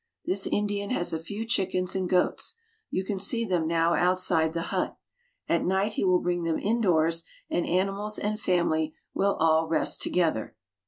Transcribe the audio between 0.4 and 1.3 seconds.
Indian has a